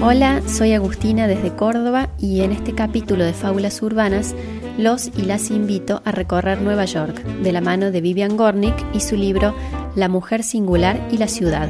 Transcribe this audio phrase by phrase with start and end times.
[0.00, 4.32] Hola, soy Agustina desde Córdoba y en este capítulo de Fábulas Urbanas
[4.78, 9.00] los y las invito a recorrer Nueva York de la mano de Vivian Gornick y
[9.00, 9.56] su libro
[9.96, 11.68] La mujer singular y la ciudad,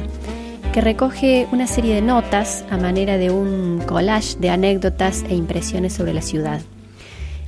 [0.71, 5.93] que recoge una serie de notas a manera de un collage de anécdotas e impresiones
[5.93, 6.61] sobre la ciudad.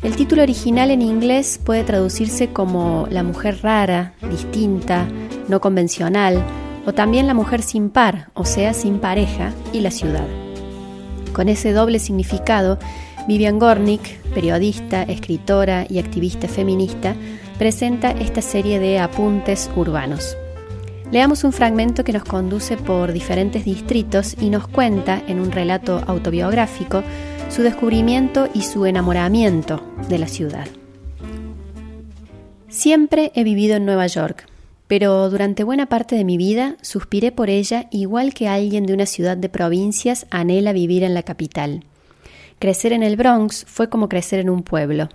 [0.01, 5.07] El título original en inglés puede traducirse como La mujer rara, distinta,
[5.47, 6.43] no convencional,
[6.87, 10.25] o también La mujer sin par, o sea, sin pareja, y la ciudad.
[11.33, 12.77] Con ese doble significado,
[13.27, 17.15] Vivian Gornick, periodista, escritora y activista feminista,
[17.57, 20.35] presenta esta serie de apuntes urbanos.
[21.11, 26.01] Leamos un fragmento que nos conduce por diferentes distritos y nos cuenta, en un relato
[26.07, 27.03] autobiográfico,
[27.49, 30.67] su descubrimiento y su enamoramiento de la ciudad.
[32.69, 34.47] Siempre he vivido en Nueva York,
[34.91, 39.05] pero durante buena parte de mi vida suspiré por ella igual que alguien de una
[39.05, 41.85] ciudad de provincias anhela vivir en la capital.
[42.59, 45.07] Crecer en el Bronx fue como crecer en un pueblo.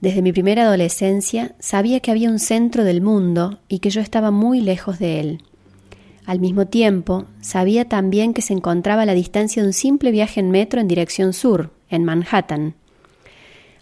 [0.00, 4.32] Desde mi primera adolescencia sabía que había un centro del mundo y que yo estaba
[4.32, 5.42] muy lejos de él.
[6.26, 10.40] Al mismo tiempo, sabía también que se encontraba a la distancia de un simple viaje
[10.40, 12.74] en metro en dirección sur, en Manhattan.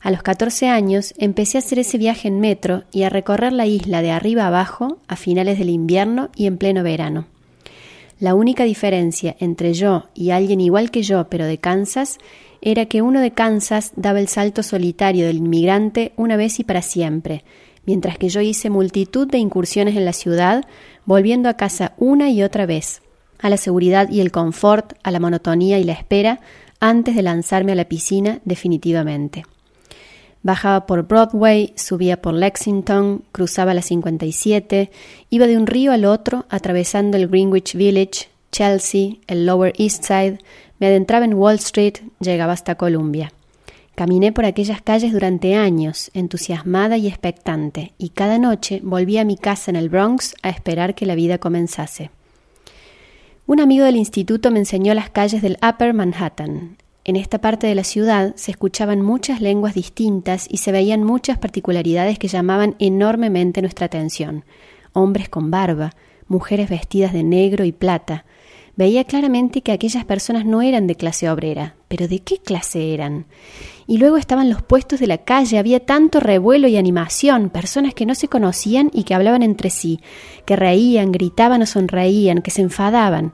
[0.02, 3.66] A los 14 años empecé a hacer ese viaje en metro y a recorrer la
[3.66, 7.26] isla de arriba abajo a finales del invierno y en pleno verano.
[8.18, 12.18] La única diferencia entre yo y alguien igual que yo, pero de Kansas,
[12.62, 16.80] era que uno de Kansas daba el salto solitario del inmigrante una vez y para
[16.80, 17.44] siempre,
[17.84, 20.64] mientras que yo hice multitud de incursiones en la ciudad,
[21.04, 23.02] volviendo a casa una y otra vez,
[23.38, 26.40] a la seguridad y el confort, a la monotonía y la espera,
[26.78, 29.44] antes de lanzarme a la piscina definitivamente.
[30.42, 34.90] Bajaba por Broadway, subía por Lexington, cruzaba la 57,
[35.28, 40.38] iba de un río al otro, atravesando el Greenwich Village, Chelsea, el Lower East Side,
[40.78, 43.32] me adentraba en Wall Street, llegaba hasta Columbia.
[43.94, 49.36] Caminé por aquellas calles durante años, entusiasmada y expectante, y cada noche volví a mi
[49.36, 52.10] casa en el Bronx a esperar que la vida comenzase.
[53.46, 57.74] Un amigo del instituto me enseñó las calles del Upper Manhattan, en esta parte de
[57.74, 63.62] la ciudad se escuchaban muchas lenguas distintas y se veían muchas particularidades que llamaban enormemente
[63.62, 64.44] nuestra atención.
[64.92, 65.94] Hombres con barba,
[66.28, 68.24] mujeres vestidas de negro y plata.
[68.76, 73.26] Veía claramente que aquellas personas no eran de clase obrera, pero ¿de qué clase eran?
[73.86, 78.06] Y luego estaban los puestos de la calle, había tanto revuelo y animación, personas que
[78.06, 80.00] no se conocían y que hablaban entre sí,
[80.46, 83.32] que reían, gritaban o sonreían, que se enfadaban.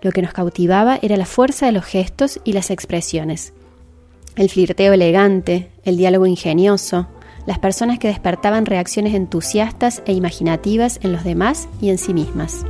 [0.00, 3.52] Lo que nos cautivaba era la fuerza de los gestos y las expresiones.
[4.36, 7.08] El flirteo elegante, el diálogo ingenioso,
[7.46, 12.64] las personas que despertaban reacciones entusiastas e imaginativas en los demás y en sí mismas.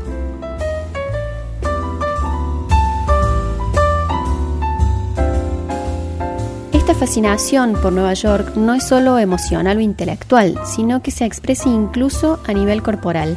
[6.73, 11.69] Esta fascinación por Nueva York no es solo emocional o intelectual, sino que se expresa
[11.69, 13.37] incluso a nivel corporal.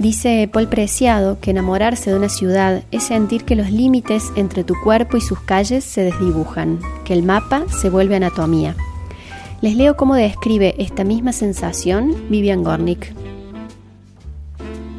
[0.00, 4.74] Dice Paul Preciado que enamorarse de una ciudad es sentir que los límites entre tu
[4.82, 8.74] cuerpo y sus calles se desdibujan, que el mapa se vuelve anatomía.
[9.60, 13.12] Les leo cómo describe esta misma sensación Vivian Gornick.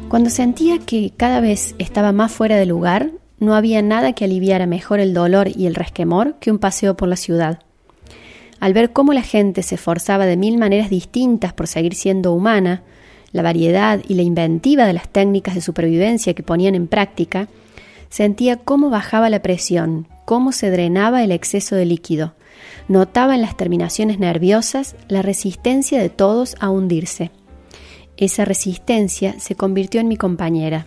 [0.08, 4.66] Cuando sentía que cada vez estaba más fuera de lugar, no había nada que aliviara
[4.66, 7.58] mejor el dolor y el resquemor que un paseo por la ciudad.
[8.60, 12.84] Al ver cómo la gente se esforzaba de mil maneras distintas por seguir siendo humana,
[13.32, 17.48] la variedad y la inventiva de las técnicas de supervivencia que ponían en práctica,
[18.10, 22.34] sentía cómo bajaba la presión, cómo se drenaba el exceso de líquido.
[22.88, 27.30] Notaba en las terminaciones nerviosas la resistencia de todos a hundirse.
[28.16, 30.86] Esa resistencia se convirtió en mi compañera.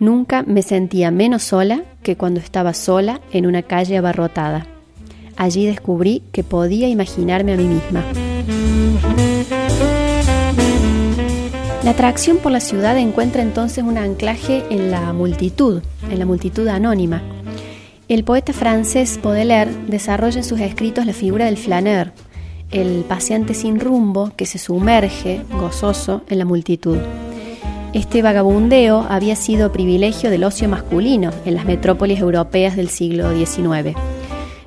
[0.00, 4.66] Nunca me sentía menos sola que cuando estaba sola en una calle abarrotada.
[5.36, 8.04] Allí descubrí que podía imaginarme a mí misma.
[11.82, 15.80] La atracción por la ciudad encuentra entonces un anclaje en la multitud,
[16.10, 17.22] en la multitud anónima.
[18.06, 22.12] El poeta francés Baudelaire desarrolla en sus escritos la figura del flaneur,
[22.70, 26.98] el paseante sin rumbo que se sumerge, gozoso, en la multitud.
[27.94, 33.96] Este vagabundeo había sido privilegio del ocio masculino en las metrópolis europeas del siglo XIX.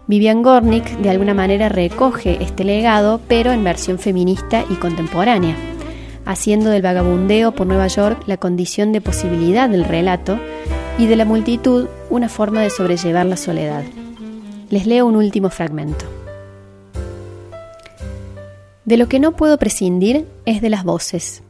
[0.08, 5.56] Vivian Gornick de alguna manera recoge este legado, pero en versión feminista y contemporánea
[6.26, 10.40] haciendo del vagabundeo por Nueva York la condición de posibilidad del relato
[10.98, 13.84] y de la multitud una forma de sobrellevar la soledad.
[14.70, 16.06] Les leo un último fragmento.
[18.86, 21.42] De lo que no puedo prescindir es de las voces.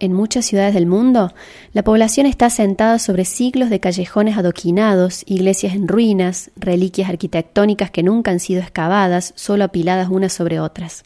[0.00, 1.32] En muchas ciudades del mundo,
[1.72, 8.04] la población está asentada sobre siglos de callejones adoquinados, iglesias en ruinas, reliquias arquitectónicas que
[8.04, 11.02] nunca han sido excavadas, solo apiladas unas sobre otras.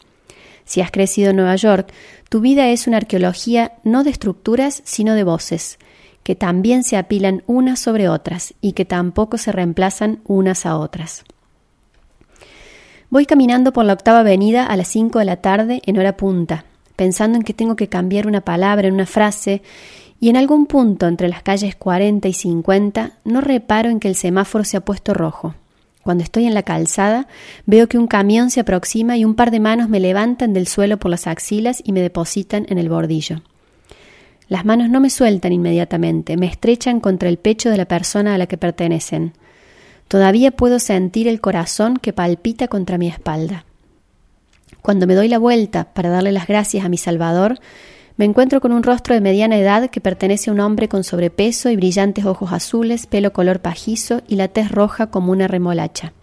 [0.65, 1.91] Si has crecido en Nueva York,
[2.29, 5.77] tu vida es una arqueología no de estructuras, sino de voces,
[6.23, 11.23] que también se apilan unas sobre otras y que tampoco se reemplazan unas a otras.
[13.09, 16.65] Voy caminando por la octava avenida a las cinco de la tarde en hora punta,
[16.95, 19.61] pensando en que tengo que cambiar una palabra en una frase,
[20.19, 24.15] y en algún punto entre las calles 40 y 50 no reparo en que el
[24.15, 25.53] semáforo se ha puesto rojo.
[26.03, 27.27] Cuando estoy en la calzada,
[27.65, 30.97] veo que un camión se aproxima y un par de manos me levantan del suelo
[30.97, 33.41] por las axilas y me depositan en el bordillo.
[34.49, 38.37] Las manos no me sueltan inmediatamente, me estrechan contra el pecho de la persona a
[38.37, 39.33] la que pertenecen.
[40.09, 43.65] Todavía puedo sentir el corazón que palpita contra mi espalda.
[44.81, 47.59] Cuando me doy la vuelta para darle las gracias a mi Salvador,
[48.15, 51.71] me encuentro con un rostro de mediana edad que pertenece a un hombre con sobrepeso
[51.71, 56.13] y brillantes ojos azules, pelo color pajizo y la tez roja como una remolacha.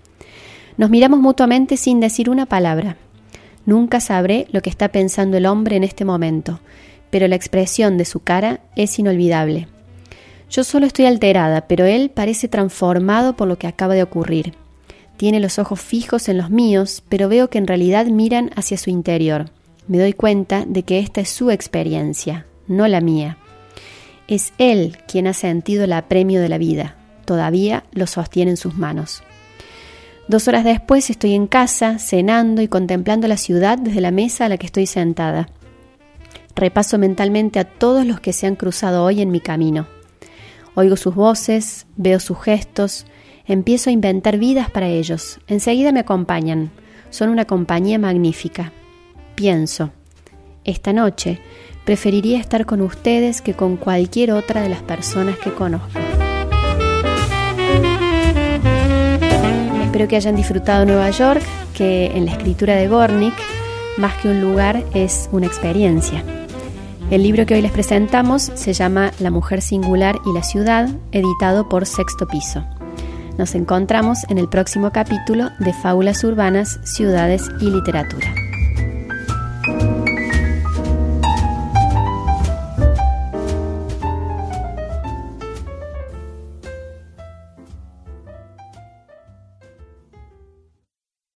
[0.76, 2.96] Nos miramos mutuamente sin decir una palabra.
[3.66, 6.60] Nunca sabré lo que está pensando el hombre en este momento,
[7.10, 9.66] pero la expresión de su cara es inolvidable.
[10.48, 14.54] Yo solo estoy alterada, pero él parece transformado por lo que acaba de ocurrir.
[15.16, 18.90] Tiene los ojos fijos en los míos, pero veo que en realidad miran hacia su
[18.90, 19.50] interior.
[19.90, 23.38] Me doy cuenta de que esta es su experiencia, no la mía.
[24.28, 26.94] Es él quien ha sentido el apremio de la vida.
[27.24, 29.24] Todavía lo sostiene en sus manos.
[30.28, 34.48] Dos horas después estoy en casa, cenando y contemplando la ciudad desde la mesa a
[34.48, 35.48] la que estoy sentada.
[36.54, 39.88] Repaso mentalmente a todos los que se han cruzado hoy en mi camino.
[40.76, 43.06] Oigo sus voces, veo sus gestos,
[43.44, 45.40] Empiezo a inventar vidas para ellos.
[45.48, 46.70] Enseguida me acompañan.
[47.10, 48.72] Son una compañía magnífica.
[49.40, 49.88] Pienso,
[50.64, 51.40] esta noche
[51.86, 55.98] preferiría estar con ustedes que con cualquier otra de las personas que conozco.
[59.82, 61.40] Espero que hayan disfrutado Nueva York,
[61.74, 63.32] que en la escritura de Gornick,
[63.96, 66.22] más que un lugar, es una experiencia.
[67.10, 71.66] El libro que hoy les presentamos se llama La mujer singular y la ciudad, editado
[71.66, 72.62] por Sexto Piso.
[73.38, 78.34] Nos encontramos en el próximo capítulo de Fábulas Urbanas, Ciudades y Literatura.